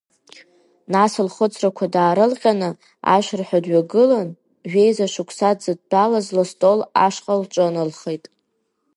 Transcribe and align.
Нас 0.93 1.13
лхәыцрақәа 1.25 1.85
даарылҟьаны 1.93 2.69
ашырҳәа 3.15 3.59
дҩагылан, 3.63 4.29
жәеиза 4.69 5.07
шықәса 5.13 5.51
дзыдтәалаз 5.57 6.27
лыстол 6.35 6.79
ашҟа 7.05 7.33
лҿыналхеит. 7.41 8.25